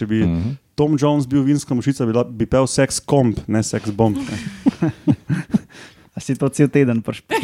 [0.00, 0.56] če bi uh -huh.
[0.80, 4.16] Tom Jones bil vinska mušica, bi, bi pel seks komp, ne seks bomb.
[4.16, 4.36] Ne.
[6.16, 7.36] A si to cel teden prešpal?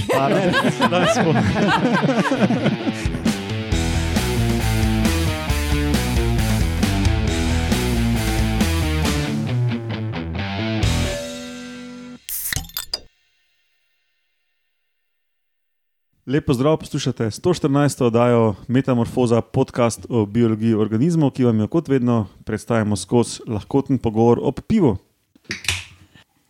[16.26, 18.04] Lepo zdrav, poslušate 114.
[18.04, 24.40] oddajo Metamorfoza, podcast o biologiji organizmov, ki vam jo kot vedno predstavljamo skozi lahkoten pogovor
[24.42, 24.96] o pivu.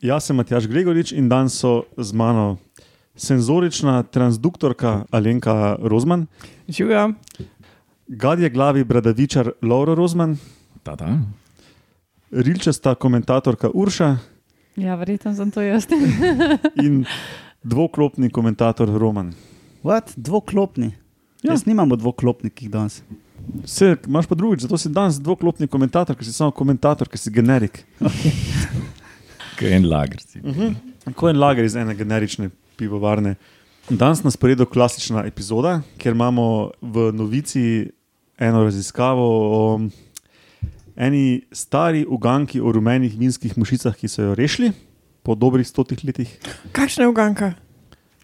[0.00, 2.56] Jaz sem Matjaš Gregorič in danes so z mano
[3.16, 6.26] senzorična transduktorka Alenka Rozman,
[6.68, 7.12] Živijo.
[8.06, 10.36] gadje glavi bradavičar Laura Rozman,
[10.82, 11.18] Ta, ta.
[12.30, 14.16] rilčasta komentatorka Urša
[14.76, 15.86] Ja, verjetno sem to jaz.
[16.86, 17.04] in
[17.62, 19.32] dvoklopni komentator Roman.
[19.86, 20.12] What?
[20.16, 20.86] Dvoklopni.
[20.86, 20.90] Ja.
[21.42, 21.52] Ja.
[21.52, 23.02] Jaz nimamo dvoklopnikih danes.
[23.62, 27.30] Vse, imaš pa drugič, zato si danes dvoklopni komentator, ker si samo komentator, ker si
[27.30, 27.84] generik.
[29.58, 30.22] Kaj en lager.
[30.26, 30.42] si.
[31.14, 33.36] Ko je en lager iz ene generične pivovarne.
[33.88, 37.62] Danes nas poredo klasična epizoda, ker imamo v novici
[38.38, 39.60] eno raziskavo o
[40.96, 44.72] eni stari uganki o rumenih vinskih mušicah, ki so jo rešili
[45.22, 46.34] po dobrih stotih letih.
[46.72, 47.52] Kakšna je uganka?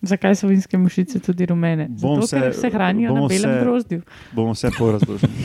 [0.03, 1.87] Zakaj so vinske mušice tudi rumene?
[1.91, 4.03] Bom Zato, se- ker se hranijo na belem se- grozdju.
[4.33, 5.33] Bomo vse porazložili.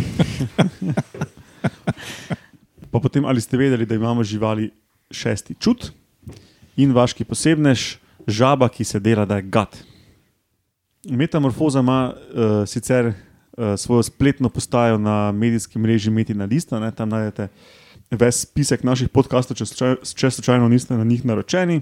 [2.91, 4.71] pa potem, ali ste vedeli, da imamo živali
[5.11, 5.91] šesti čut
[6.75, 7.95] in vaški posebnež,
[8.27, 9.83] žaba, ki se dela, da je gat.
[11.05, 13.13] Metamorfoza ima uh, sicer uh,
[13.77, 17.47] svojo spletno postajo na medijskem mreži Metina Lista, ne, tam najdete
[18.11, 21.81] ves spisek naših podkastov, če, slučaj- če slučajno niste na njih naročeni.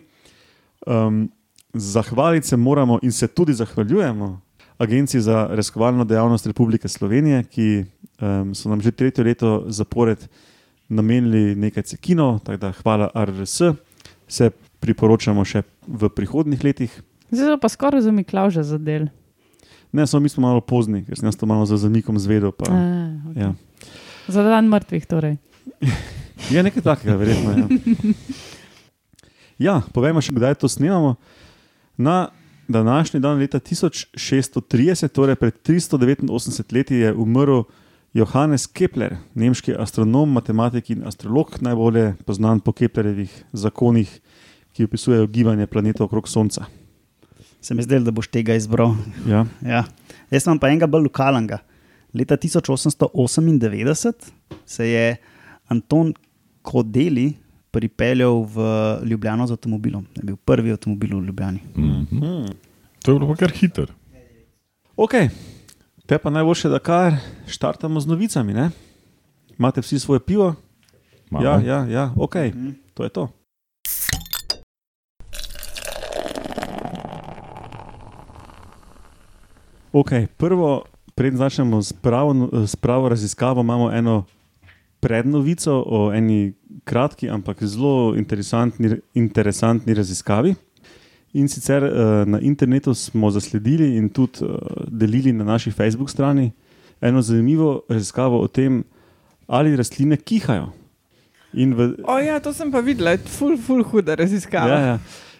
[0.85, 1.31] Um,
[1.75, 4.41] zahvaliti se moramo in se tudi zahvaljujemo
[4.77, 7.85] Agenciji za raziskovalno dejavnost Republike Slovenije, ki
[8.21, 10.27] um, so nam že tretje leto zapored
[10.89, 13.61] namenili nekaj cekinov, tako da hvala RRS,
[14.27, 16.91] se priporočamo še v prihodnih letih.
[17.31, 19.07] Zdaj pa skoraj za Miklauža za del.
[19.95, 22.51] Ne, samo mi smo malo pozni, ker sem jaz to malo za zamikom zvedel.
[22.51, 22.75] Pa, A,
[23.31, 23.41] okay.
[23.41, 23.53] ja.
[24.27, 25.37] Za dan mrtvih torej.
[26.53, 27.55] Je nekaj takega, verjetno.
[27.55, 27.67] Ja.
[29.67, 31.15] ja, povejmo še, kdaj to snemamo.
[31.97, 32.27] Na
[32.67, 37.63] današnji dan, leta 1630, torej pred 389 leti, je umrl
[38.13, 44.19] Johannes Kepler, nemški astronom, matematik in astrolog, najbolje znan po Keplerjevih zakonih,
[44.71, 46.65] ki opisujejo gibanje planetov okrog Sonca.
[47.61, 48.95] Se mi zdelo, da boš tega izbral.
[49.27, 49.45] Ja.
[49.61, 49.83] Ja.
[50.31, 51.59] Jaz imam pa enega bolj lokalnega.
[52.13, 54.13] Leta 1898
[54.65, 55.15] se je
[55.67, 56.13] Anton
[56.61, 57.33] Kodeli
[57.75, 58.57] pripeljal v
[59.03, 60.05] Ljubljano z avtomobilom.
[60.15, 61.59] Je bil prvi avtomobil v Ljubljani.
[61.75, 62.03] Mhm.
[62.11, 62.45] Hmm.
[63.03, 63.91] To je bilo pa kar hiter.
[64.95, 65.11] Ok,
[66.05, 68.53] te pa najboljše, da kar štartamo z novicami.
[68.53, 68.71] Ne?
[69.59, 70.55] Imate vsi svoje pivo?
[71.31, 72.35] Ja, ja, ja, ok,
[72.93, 73.27] to je to.
[79.91, 80.83] Okay, prvo,
[81.15, 82.31] preden začnemo s pravo,
[82.67, 84.23] s pravo raziskavo, imamo eno
[85.05, 90.55] prednovico o eni kratki, ampak zelo interesantni, interesantni raziskavi.
[91.37, 94.57] In sicer uh, na internetu smo zasledili in tudi uh,
[94.87, 96.51] delili na naši Facebook strani
[97.01, 98.83] eno zanimivo raziskavo o tem,
[99.47, 100.71] ali rastline kihajo.
[101.53, 104.73] In v, O ja, to sem pa videla, ful, ful huda raziskava.
[104.73, 104.97] Ja, ja.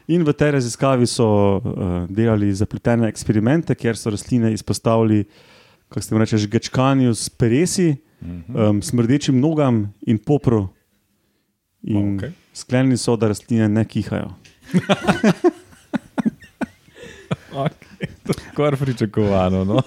[0.08, 1.28] In v tej raziskavi so
[1.58, 5.24] uh, delali zapletene eksperimente, kjer so rastline izpostavili,
[5.90, 7.96] kako se jim reče, žgečkanju s peresi.
[8.22, 10.68] Um, smrdečim nogam in popru.
[11.84, 12.32] In okay.
[12.54, 14.34] sklenili so, da rastline ne kihajo.
[17.56, 18.08] Okay.
[18.28, 19.64] To je Skoraj pričakovano.
[19.64, 19.82] No?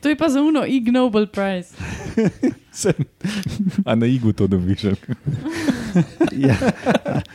[0.00, 1.68] To je pa za uno Ig Nobel Prize.
[2.72, 2.92] Se,
[3.84, 4.82] A na igu to dobiš?
[6.32, 6.56] Ja.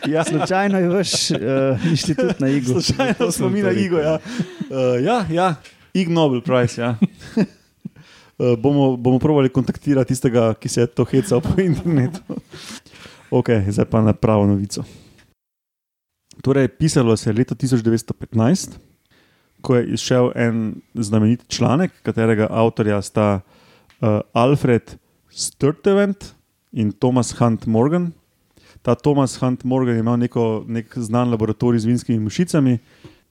[0.08, 1.38] ja, Slučajno je vaš uh,
[1.90, 2.82] inštitut na Igu.
[2.82, 3.98] slučajno smo mi na Igo.
[3.98, 5.56] Ja, uh, ja, ja.
[5.94, 6.82] Ig Nobel Prize.
[6.82, 6.98] Ja.
[8.36, 12.20] Uh, bomo, bomo probali kontaktirati tistega, ki se je to hecal po internetu.
[13.32, 14.84] Ok, zdaj pa na pravo novico.
[16.44, 18.76] Torej, pisalo se je leto 1915,
[19.62, 24.98] ko je izšel en znamenit članek, katerega avtorja sta uh, Alfred
[25.30, 26.36] Sturtevant
[26.72, 28.12] in Thomas Hunt Morgan.
[28.82, 32.78] Ta Thomas Hunt Morgan je imel neko, nek znan laboratorij z vinskimi mušicami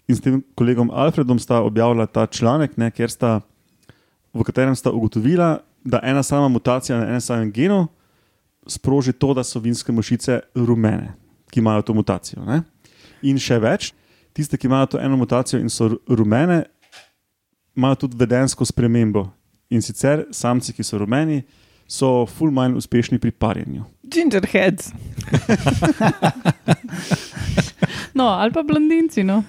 [0.08, 3.40] in s tem kolegom Alfredom sta objavila ta članek, ne, ker sta,
[4.34, 7.86] v katerem sta ugotovila, da ena sama mutacija na enem samem genu
[8.66, 11.12] sproži to, da so vinske mušice rumene,
[11.50, 12.44] ki imajo to mutacijo.
[12.44, 12.62] Ne.
[13.22, 13.92] In še več,
[14.32, 16.64] tiste, ki imajo to eno mutacijo in so ru- rumene,
[17.76, 19.26] imajo tudi vedensko spremembo.
[19.70, 21.42] In sicer samci, ki so rumeni,
[21.88, 23.84] so ful manj uspešni pri parjenju.
[24.08, 24.92] Gingerheads.
[28.18, 29.24] no, ali pa blondinci.
[29.24, 29.42] No.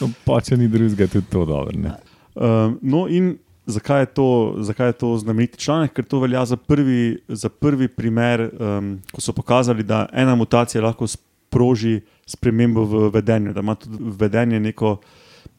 [0.00, 1.76] No, pa če ni drugega, tudi to dobro.
[1.76, 1.92] ne.
[2.34, 3.36] Um, no, in
[3.66, 5.92] zakaj je, to, zakaj je to znameniti članek?
[5.92, 10.82] Ker to velja za prvi, za prvi primer, um, ko so pokazali, da ena mutacija
[10.82, 14.96] lahko sproži spremembo v vedenju, da ima tudi vedenje neko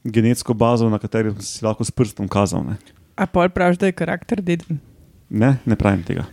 [0.03, 2.63] genetsko bazo, na kateri si lahko s prstom kazal.
[2.63, 2.75] Ne,
[3.15, 4.79] A pol praviš, da je karakter deden.
[5.29, 6.25] ne, ne pravim tega.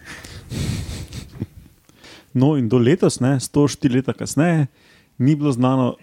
[2.34, 4.66] No, in do letos, ne, 104 leta kasneje,
[5.18, 5.96] ni bilo znano,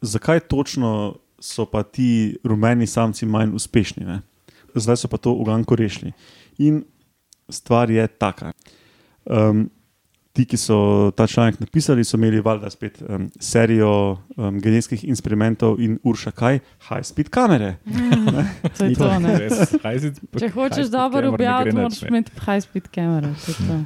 [0.00, 4.04] zakaj točno so pa ti rumeni samci manj uspešni.
[4.04, 4.20] Ne.
[4.74, 6.12] Zdaj so pa to uganko rešili.
[6.58, 6.84] In
[7.48, 8.52] stvar je taka.
[9.24, 9.68] Um,
[10.32, 15.80] ti, ki so ta članek napisali, so imeli valjda spet um, serijo um, genetskih eksperimentov
[15.80, 17.76] in urša kaj, high-speed kamere.
[18.78, 19.10] To je to.
[19.20, 19.38] Ne?
[19.38, 19.74] Res,
[20.38, 22.32] Če hočeš dobro objaviti, moraš imeti
[23.34, 23.80] to je to.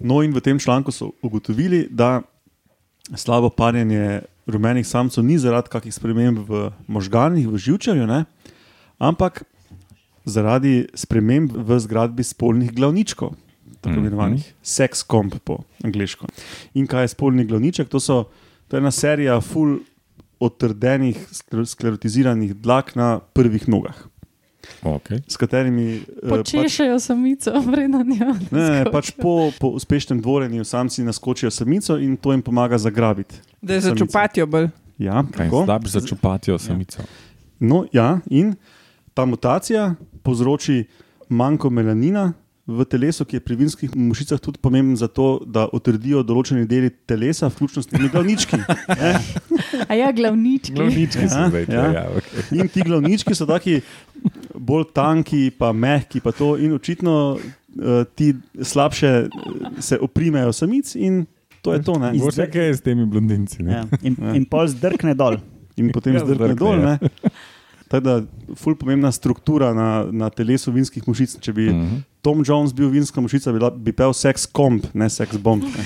[0.00, 2.22] No, in v tem članku so ugotovili, da
[3.14, 8.24] slabo parjenje rumenih samcev ni zaradi kakih sprememb v možganih, v živčevju, ne,
[8.98, 9.44] ampak
[10.24, 13.34] zaradi sprememb v zgradbi spolnih glavničkov,
[13.80, 13.98] tako Mhm.
[13.98, 14.88] imenovanih mm -hmm.
[14.88, 16.26] sex comp po angliško.
[16.74, 17.88] In kaj je spolni glavniček?
[17.88, 18.24] To, so,
[18.68, 19.78] to je ena serija full
[20.40, 23.94] otrdenih, skler- sklerotiziranih dlak na prvih nogah,
[24.82, 25.20] Okay.
[25.28, 26.52] s katerimi eh, pač,
[26.98, 28.34] samico, vredno njo.
[28.50, 33.34] Ne, ne, pač po, po uspešnem dvorenju samci naskočijo samico in to jim pomaga zagrabiti.
[33.62, 33.98] Da je Samico.
[33.98, 34.68] začupatijo bolj.
[34.98, 35.64] Ja, tako.
[35.64, 37.02] slab za čupatijo samico.
[37.58, 38.54] No, ja, in
[39.14, 40.84] ta mutacija povzroči
[41.28, 42.32] manjko melanina
[42.66, 46.90] v telesu, ki je pri vinskih mušicah tudi pomemben za to, da otrdijo določeni deli
[47.06, 48.56] telesa, vključno s temi glavnički.
[48.56, 49.10] ne.
[49.90, 50.74] A ja, glavnički.
[50.74, 51.72] Glavnički Ja, zdaj to.
[51.72, 51.86] ja.
[51.92, 52.44] Ja, okay.
[52.54, 53.80] In ti glavnički so taki
[54.54, 59.28] bolj tanki, pa mehki, pa to, in očitno uh, ti slabše eh,
[59.80, 61.24] se oprimejo samic, in
[61.62, 61.98] to je to.
[61.98, 62.12] Ne?
[62.14, 63.62] Mogoče kaj je s temi blondinci.
[63.62, 63.72] ne?
[63.72, 63.82] Ja.
[64.02, 65.40] In, in pol zdrkne dol.
[65.76, 66.78] in potem Ja, zdrkne zdrkne, dol.
[66.78, 66.98] ja.
[67.00, 67.34] ne.
[67.90, 68.14] Tako da,
[68.54, 71.34] ful pomembna struktura na, na telesu vinskih mušic.
[71.38, 71.96] Če bi Mhm.
[72.20, 75.64] Tom Jones bil vinska mušica, bi, la- bi pel sex komp, ne sex bomb.
[75.64, 75.84] Ne.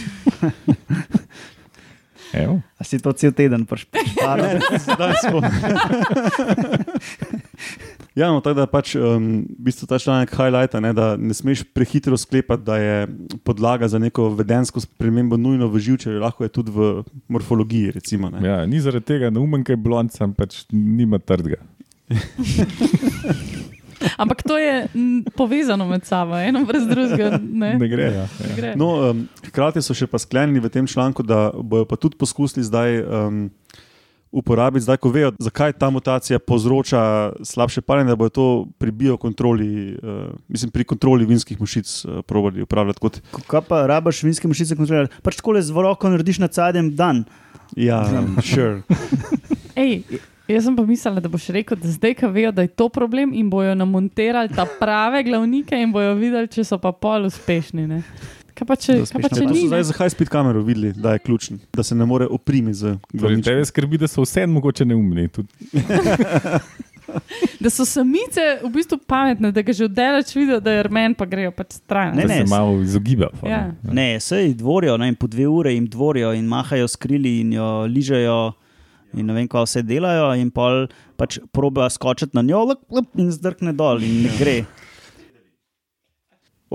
[2.35, 2.57] Evo.
[2.75, 4.59] A si to cel teden prešparil?
[4.77, 5.39] Zdaj smo.
[8.15, 11.65] Ja, no, tako da pač um, v bistvu ta članek highlighta, ne, da ne smeš
[11.75, 13.09] prehitro sklepati, da je
[13.43, 17.91] podlaga za neko vedensko spremembo nujno v živčevju, lahko je tudi v morfologiji.
[17.91, 18.39] Recimo, ne.
[18.47, 21.59] ja, ni zaradi tega neumen, kaj je blond, sem pač nima trdga.
[24.17, 24.87] Ampak to je
[25.37, 27.39] povezano med sabo, eno brez drugega.
[27.43, 27.79] Ne?
[27.79, 28.13] Ne gre.
[28.13, 28.27] Ja.
[28.49, 28.75] Ne gre.
[28.77, 32.65] No, um, hkrati so še pa sklenili v tem članku, da bodo pa tudi poskusili
[32.67, 33.39] zdaj um,
[34.35, 38.49] uporabiti, zdaj ko vejo, zakaj ta mutacija povzroča slabše parjenje, da bodo to
[38.83, 43.23] pri biokontroli, uh, mislim, pri kontroli vinskih mušic uh, probali upravljati kot.
[43.47, 45.23] Kaj pa rabaš vinske mušice kontrolirati?
[45.23, 47.25] Pač tako le z roko narediš na zadnjem dan.
[47.77, 48.05] Ja,
[48.43, 48.83] sure.
[49.75, 50.03] Ej,
[50.49, 53.33] jaz sem pa mislila, da boš rekel, da zdaj, ko vejo, da je to problem
[53.33, 57.87] in bojo namontirali ta prave glavnike in bojo videli, če so pa pol uspešni.
[57.87, 58.03] Ne?
[58.55, 59.57] Kaj pa če, kaj pa če ni?
[59.59, 59.85] so zdaj ne?
[59.85, 63.43] za high-speed kamero videli, da je ključen, da se ne more oprimiti z Torej, glavničkom.
[63.45, 65.29] tebe skrbi, da so vse mogoče neumni.
[67.61, 71.27] Da so samice v bistvu pametne, da ga že oddaleč vidijo, da je rmen, pa
[71.27, 72.15] grejo pač stran.
[72.17, 73.29] Ne, da ne, se s- malo izogiba.
[73.43, 73.61] Ja.
[73.85, 77.69] Ne, sej dvorijo, ne, po dve ure jim dvorijo in mahajo s krili in jo
[77.87, 78.39] ližejo.
[79.15, 83.11] In ne vem, kaj vse delajo, in pol pač probejo skočiti na njo, lep, lep,
[83.19, 84.57] in zdrkne dol, in ne gre.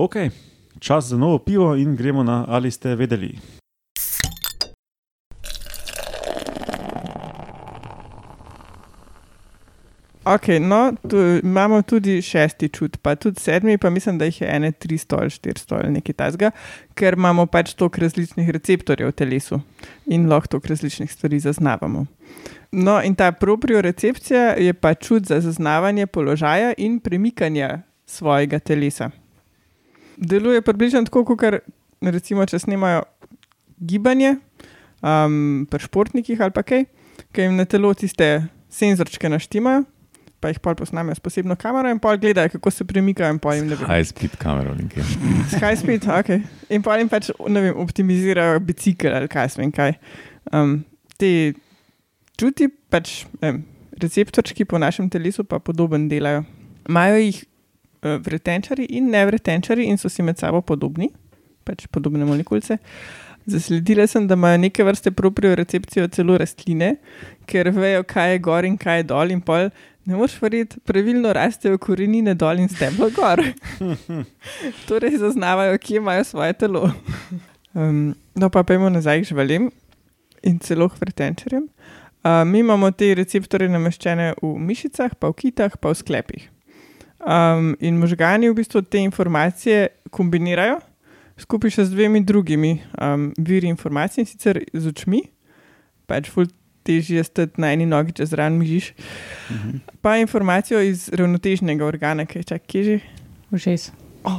[0.00, 0.16] Ok,
[0.80, 3.59] čas za novo pivo in gremo na ali ste vedeli.
[10.24, 14.48] Ok, no, tu imamo tudi šesti čut, pa tudi sedmi, pa mislim, da jih je
[14.56, 16.50] ene 300 ali 400 ali nekaj tasga,
[16.94, 19.60] ker imamo pač toliko različnih receptorjev v telesu
[20.06, 22.04] in lahko toliko različnih stvari zaznavamo.
[22.72, 29.10] No, in ta propriorecepcija je pa čut za zaznavanje položaja in premikanja svojega telesa.
[30.16, 31.40] Deluje približno tako, kot
[32.00, 33.02] recimo, če snemajo
[33.78, 34.36] gibanje
[35.00, 36.84] um, pri športnikih ali pa kaj,
[37.32, 39.84] ki jim na telo tiste senzorčke naštimajo,
[40.40, 43.58] pa jih pol posnamejo s posebno kamero in pol gledajo, kako se premikajo in pol
[43.58, 43.88] jim ne vem.
[43.88, 44.74] High speed kamero.
[44.74, 45.04] nekje.
[45.48, 46.32] S high speed, ok.
[46.72, 49.94] In pa jim pač ne vem, optimizirajo bicikl ali kaj sem kaj.
[50.52, 50.80] Um,
[51.20, 51.52] te
[52.40, 53.62] čuti, pač vem,
[54.00, 56.44] receptorčki po našem telesu pa podoben delajo.
[56.88, 61.12] Imajo jih uh, vretenčari in nevretenčari in so si med sabo podobni,
[61.68, 62.80] pač podobne molekulce.
[63.50, 66.94] Zasledila sem, da imajo neke vrste propriorecepcijo celo rastline,
[67.48, 69.70] ker vejo, kaj je gor in kaj je dol, in pol
[70.04, 73.42] Ne moreš verjeti, pravilno rastejo korenine dol in steblo gor.
[74.88, 76.90] torej zaznavajo, kje imajo svoje telo.
[77.74, 79.70] Um, no, pa pojmo nazaj k živalim
[80.42, 81.68] in celo k vrtenčarjem.
[82.24, 86.48] Uh, mi imamo te receptorje nameščene v mišicah, pa v kitah, pa v sklepih.
[87.20, 90.80] Um, in možgani v bistvu te informacije kombinirajo
[91.40, 95.24] skupaj še z dvemi drugimi um, viri informacij, in sicer z očmi,
[96.10, 96.48] pač ful
[96.90, 98.90] težje stati na eni nogi, če zraven mižiš,
[99.48, 99.78] Mhm.
[100.00, 102.98] pa informacijo iz ravnotežnega organa, ki je čak, kje že.
[103.52, 103.90] Všes.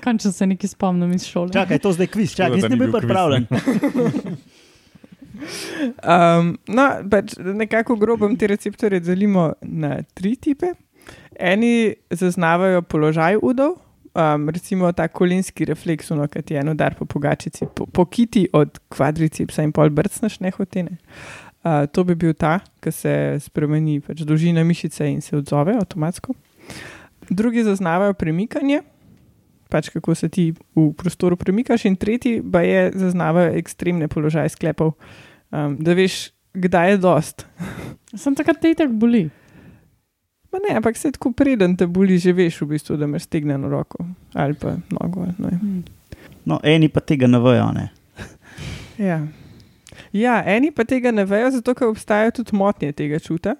[0.00, 1.50] Končno se nekaj spomnim iz šole.
[1.52, 3.46] Čakaj, to zdaj kviz, čakaj, jaz ne kviz, pripravljen.
[5.40, 10.74] Um, no, pač nekako grobem te receptorje delimo na tri tipe.
[11.34, 11.70] Eni
[12.12, 13.78] zaznavajo položaj udov,
[14.14, 18.04] um, recimo ta kolinski refleks, no, ki ti je en udar po pogačici, po, po
[18.06, 20.98] kiti od kvadricepsa in pol brcneš nehotene.
[21.60, 23.14] Uh, to bi bil ta, ki se
[23.44, 26.34] spremeni pač dolžina mišice in se odzove avtomatsko.
[27.30, 28.80] Drugi zaznavajo premikanje,
[29.70, 34.96] pač kako se ti v prostoru premikaš, in tretji pa je zaznavajo ekstremne položaje sklepov,
[35.52, 37.46] um, da veš, kdaj je dost.
[38.16, 39.28] Sem takrat te itak boli.
[40.50, 43.68] Ma ne, ampak se tako preden te boli, že veš, v bistvu, da imaš stegnjeno
[43.70, 44.04] roko
[44.34, 45.26] ali pa nogo.
[45.26, 45.34] Ne.
[45.38, 45.82] vem.
[46.44, 47.72] No, eni pa tega ne vejo.
[47.76, 47.90] Ne?
[49.00, 49.16] Ja.
[50.12, 53.54] ja, eni pa tega ne vejo, zato ker obstajajo tudi motnje tega čuta.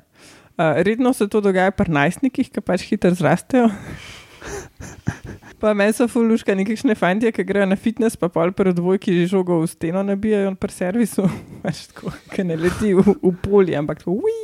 [0.61, 3.70] Uh, redno se to dogaja pri najstnikih, ki pač hitro zrastejo.
[5.61, 9.26] Pa meni so fuluška nekakšne fantje, ki grejo na fitness, pa pol pri dvojki že
[9.28, 11.26] žogo v steno nabijajo pri servisu,
[11.64, 14.37] pač tako, ki ne leti v, v polje, ampak tako, ui,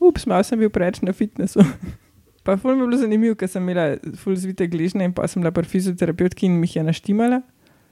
[0.00, 1.64] ups, malo sem bil preveč na fitnessu.
[2.46, 5.42] Pa ful mi je bilo zanimivo, ker sem imela ful zvite gližne in pa sem
[5.42, 7.42] bila pri fizioterapevtki in mi jih je naštimala.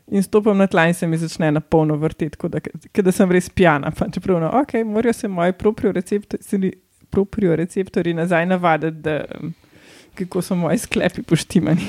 [0.09, 2.63] In stopam na tla in se mi začne na polno vrteti, kot da,
[3.03, 3.91] da sem res pijana.
[3.93, 6.73] Pa čeprav, no, ok, morajo se moji proprioreceptorji
[7.11, 9.55] proprioreceptorji nazaj navaditi, da, um,
[10.15, 11.87] kako so moji sklepi poštimani.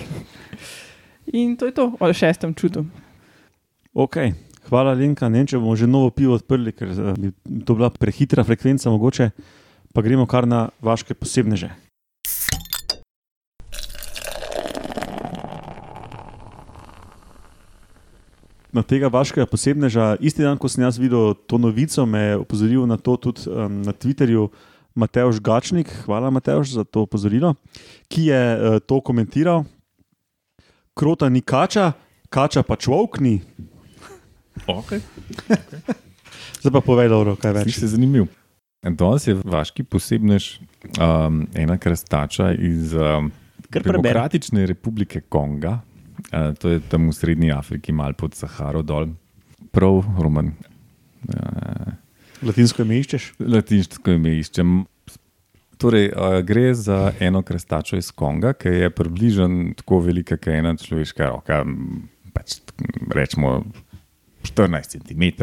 [1.39, 2.85] In to je to o šestem čudu.
[3.93, 4.15] Ok,
[4.69, 5.29] hvala, Lenka.
[5.29, 7.31] Ne vem, če bomo že novo pivo odprli, ker eh, bi
[7.65, 9.29] to bila prehitra frekvenca, mogoče
[9.93, 11.71] pa gremo kar na vaše posebneže.
[18.77, 22.85] Na tega vašega posebneža, isti dan, ko sem jaz videl to novico, me je opozoril
[22.85, 24.51] na to tudi um, na Twitterju
[24.93, 25.89] Mateoš Gačnik.
[26.05, 27.55] Hvala, Mateoš, za to opozorilo,
[28.11, 29.65] ki je uh, to komentiral.
[30.93, 31.93] Krota ni kača,
[32.29, 33.41] kača pa človek ni.
[34.67, 35.01] Okay.
[36.61, 37.71] Zdaj pa povej, Lauro, kaj več.
[37.71, 38.27] Sliši se zanimiv.
[38.83, 40.59] Danes je vaški posebnež
[41.01, 43.31] um, ena krastača iz um.
[43.73, 45.79] Demokratične republike Konga,
[46.31, 49.09] uh, to je tam v Srednji Afriki, malo pod Saharo dol,
[49.71, 50.53] prav Roman.
[51.27, 51.89] Uh,
[52.45, 53.33] Latinsko ime iščeš?
[53.41, 54.77] Latinsko ime iščem.
[55.81, 60.77] Torej, uh, gre za eno krastačo iz Konga, ki je približno tako velika, kot ena
[60.77, 61.63] človeška roka,
[62.33, 62.61] pač
[63.09, 63.59] rečemo
[64.45, 65.33] 14 cm.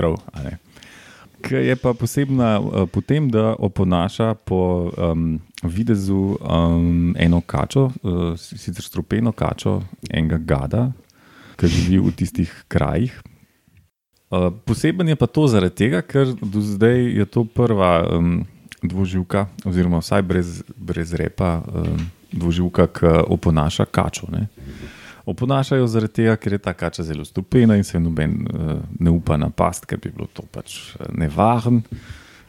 [1.45, 7.91] Ki je pa posebna uh, po tem, da oponaša po um, videzu um, eno kačo,
[8.03, 10.87] uh, sicer strupeno kačo, enega gada,
[11.61, 13.13] ki živi v tistih krajih.
[14.33, 18.47] Uh, poseben je pa to zaradi tega, ker do zdaj je to prva um,
[18.83, 24.33] dvoživka, oziroma vsaj brez, brez repa, um, dvoživka, ki oponaša kačo.
[24.33, 24.49] Ne.
[25.27, 29.39] Oponašajo zaradi tega, ker je ta kača zelo stupena in se noben uh, ne upa
[29.41, 31.83] napast, ker bi bilo to pač eh, nevaren.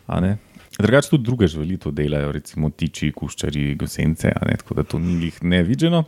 [0.07, 0.37] a Ne.
[0.79, 5.37] Drugače tudi druge živali to delajo, recimo tiči, kuščari, gosence, tako da to ni jih
[5.43, 6.03] nevideno.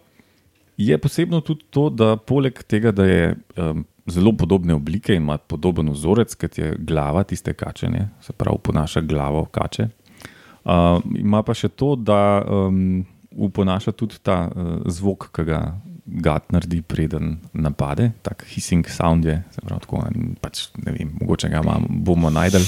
[0.77, 5.37] Je posebno tudi to, da poleg tega, da je um, zelo podobne oblike in ima
[5.37, 9.87] podoben vzorec, kot je glava tiste kače, ne, se pravi, ponaša glavo kače.
[10.67, 15.61] Uh, ima pa še to, da um, uponaša tudi ta uh, zvok, ki ga
[16.07, 21.11] gad naredi, preden napade, tak hissing sound je, se pravi, tako, en, pač, ne vem,
[21.21, 22.61] mogoče ga imamo, bomo najdel.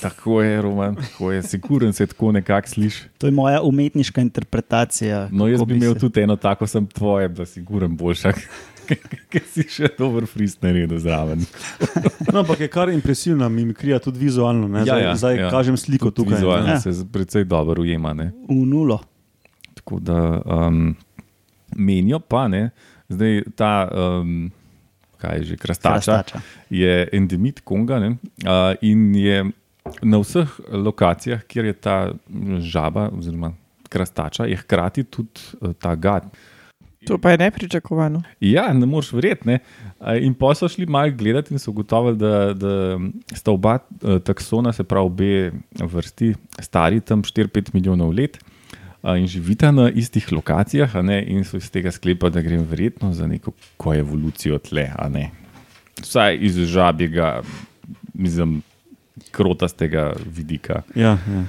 [0.00, 3.02] Tako je, Roman, tako je, siguren se tako nekako sliši.
[3.18, 5.28] To je moja umetniška interpretacija.
[5.32, 8.32] No, jaz bi imel se- tudi eno tako, sem tvoje, da si guren boljša,
[9.30, 11.46] ker si še dober frist naredil zraven.
[12.28, 14.68] No, ampak je kar impresivna mimikrija, tudi vizualno.
[14.68, 14.78] Ne?
[14.78, 15.50] Ja, Zdaj, ja, zdaj ja.
[15.50, 16.36] kažem sliko Tudi tukaj.
[16.36, 16.72] Vizualno ne.
[16.74, 16.80] Ja.
[16.82, 18.12] se precej dobro ujema.
[18.14, 18.32] Ne?
[18.48, 19.00] V nulo.
[19.74, 20.94] Tako da um,
[21.76, 22.70] menijo pa, ne,
[23.08, 24.50] zdaj ta, um,
[25.18, 26.40] kaj je že, krastača, Krastača.
[26.70, 28.14] je endemit Konga ne,
[28.44, 29.44] uh, in je
[30.02, 31.98] na vseh lokacijah, kjer je ta
[32.58, 33.52] žaba oziroma
[33.88, 36.30] krastača, je hkrati tudi uh, ta gad.
[37.06, 38.22] To pa je nepričakovano.
[38.40, 39.58] Ja, ne moreš verjeti.
[40.20, 42.98] In pa so šli malo gledati in so ugotovili, da, da
[43.36, 48.38] sta oba eh, taksona, se pravi obe vrsti, stari tam 4-5 milijonov let
[49.12, 53.26] in živita na istih lokacijah, ne, in so iz tega sklepali, da gre verjetno za
[53.26, 54.88] neko koevolucijo tle.
[55.10, 55.30] ne.
[56.00, 57.42] Vsaj iz žabjega,
[58.14, 58.62] mislim,
[59.30, 60.82] krotastega vidika.
[60.94, 61.44] Ja, ja.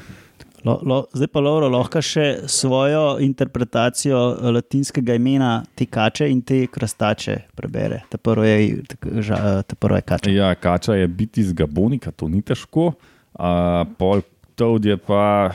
[0.65, 4.17] Lo, lo, zdaj pa Lauro lahko še svojo interpretacijo
[4.49, 8.01] latinskega imena te kače in te krastače prebere.
[8.09, 10.33] Ta prvo je, ta, ta prvo je kača.
[10.33, 12.95] Ja, kača je biti iz Gabonika, to ni težko.
[13.37, 15.51] A, pol Toad je pa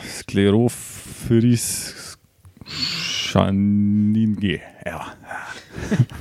[1.20, 2.16] skleroferis
[2.66, 4.58] šaninge.
[4.86, 5.04] Evo.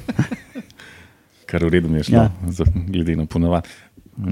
[1.50, 2.24] Kar v redu mi je šlo, Ja.
[2.24, 2.65] ja.
[2.88, 3.70] glede na ponovadi.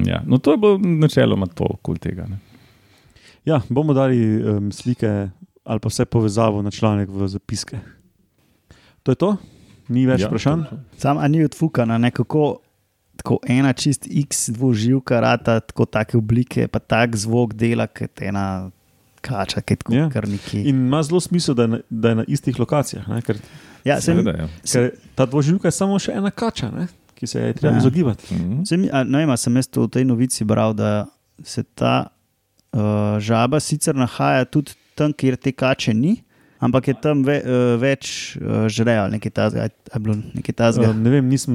[0.05, 0.21] Ja.
[0.25, 2.27] No, to je bilo načeloma to okoli tega.
[2.27, 2.37] Ne.
[3.45, 5.29] ja, bomo dali um, slike
[5.63, 7.79] ali pa vse povezavo na članek v zapiske.
[9.03, 9.35] To je to,
[9.87, 10.61] ni več Ja, ja, vprašanj.
[10.97, 12.59] Sam a ni odfukana, nekako
[13.17, 18.71] tako ena čist X dvoživka, rata, tako take oblike, pa tak zvok dela, kot ena
[19.27, 20.07] kača, ki je tako Ja.
[20.09, 20.61] kar neki.
[20.63, 23.07] In ima zelo smisel, da je na, da je na istih lokacijah.
[23.07, 23.21] Ne?
[23.21, 23.37] Ker,
[23.85, 24.47] Ja, sem, Seveda, ja.
[24.63, 26.87] ker ta dvoživka je samo še ena kača, ne?
[27.15, 27.79] ki se je treba Ja.
[27.79, 28.27] izogibati.
[28.31, 28.63] Mhm.
[28.63, 31.07] sem, a, ne vem, sem jaz to v tej novici bral, da
[31.43, 32.07] se ta
[32.73, 32.79] uh,
[33.17, 36.17] žaba sicer nahaja tudi tam, kjer te kače ni.
[36.59, 39.59] Ampak je tam ve, uh, več uh, žrejo, ali nekaj tasga.
[39.61, 40.89] A je bilo nekaj tasga?
[40.89, 41.53] Um, ne vem, nisem,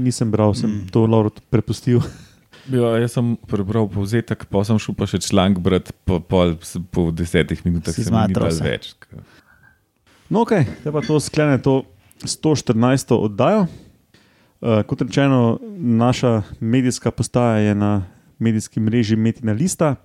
[0.00, 0.74] nisem bral, sem Mm.
[0.78, 0.90] mm.
[0.90, 2.00] to Lauro prepustil.
[2.72, 6.46] Ja, jaz sem prebral povzetek, pa sem šel pa še članek brati, po, po,
[6.94, 8.64] po desetih minutah Si se mi ni zmatral dalo se.
[8.64, 8.94] več.
[10.32, 11.82] No, ok, zdaj pa to sklene to
[12.24, 13.12] 114.
[13.18, 13.66] oddajo.
[14.64, 17.92] Uh, kot rečeno, naša medijska postaja je na
[18.40, 19.96] medijski mreži Metina Lista.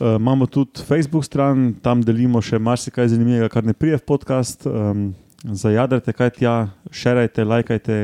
[0.00, 4.64] Uh, imamo tudi Facebook stran, tam delimo še marsikaj zanimivega, kar ne prije v podcast.
[4.64, 5.12] Um,
[5.44, 6.56] zajadrate kaj tja,
[6.88, 8.00] šerajte, lajkajte,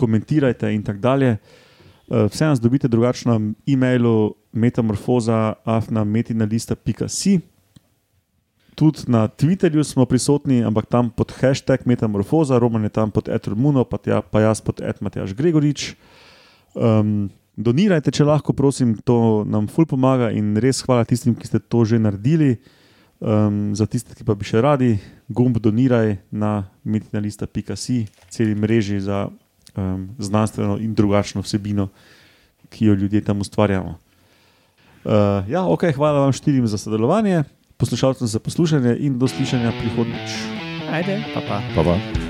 [0.00, 1.36] komentirajte in tako dalje.
[1.36, 1.62] Uh,
[2.08, 7.40] vse nas dobite drugačno na e-mailu metamorfoza.afna.metina.si.
[8.76, 13.84] Tudi na Twitterju smo prisotni, ampak tam pod hashtag Metamorfoza, Roman je tam pod Etermuno,
[13.88, 15.96] pa, tja, pa jaz pod Edmatjaš Gregorič.
[16.76, 21.58] Um, donirajte, če lahko, prosim, to nam ful pomaga in res hvala tistim, ki ste
[21.58, 22.60] to že naredili.
[23.16, 25.00] Um, za tiste, ki pa bi še radi,
[25.32, 29.32] gumb doniraj na metinalista.si, celi mreži za
[29.76, 31.88] um, znanstveno in drugačno vsebino,
[32.68, 33.98] ki jo ljudje tam ustvarjamo.
[35.04, 35.12] Uh,
[35.48, 37.44] ja, ok, hvala vam štirim za sodelovanje
[37.76, 40.30] poslušalcem za poslušanje in do slišanja prihodnjič.
[40.92, 41.22] Ajde.
[41.34, 41.60] Pa, pa.
[41.74, 42.25] Pa pa.